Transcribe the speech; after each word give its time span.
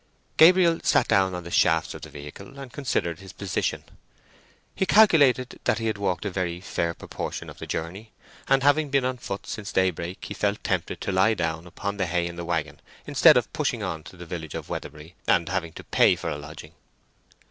Gabriel 0.37 0.79
sat 0.81 1.07
down 1.07 1.35
on 1.35 1.43
the 1.43 1.51
shafts 1.51 1.93
of 1.93 2.01
the 2.01 2.09
vehicle 2.09 2.57
and 2.59 2.73
considered 2.73 3.19
his 3.19 3.31
position. 3.31 3.83
He 4.73 4.87
calculated 4.87 5.59
that 5.65 5.77
he 5.77 5.85
had 5.85 5.99
walked 5.99 6.25
a 6.25 6.31
very 6.31 6.59
fair 6.59 6.95
proportion 6.95 7.51
of 7.51 7.59
the 7.59 7.67
journey; 7.67 8.11
and 8.47 8.63
having 8.63 8.89
been 8.89 9.05
on 9.05 9.19
foot 9.19 9.45
since 9.45 9.71
daybreak, 9.71 10.25
he 10.25 10.33
felt 10.33 10.63
tempted 10.63 11.01
to 11.01 11.11
lie 11.11 11.35
down 11.35 11.67
upon 11.67 11.97
the 11.97 12.07
hay 12.07 12.25
in 12.25 12.35
the 12.35 12.45
waggon 12.45 12.79
instead 13.05 13.37
of 13.37 13.53
pushing 13.53 13.83
on 13.83 14.01
to 14.05 14.17
the 14.17 14.25
village 14.25 14.55
of 14.55 14.69
Weatherbury, 14.69 15.13
and 15.27 15.47
having 15.49 15.71
to 15.73 15.83
pay 15.83 16.15
for 16.15 16.31
a 16.31 16.35
lodging. 16.39 16.73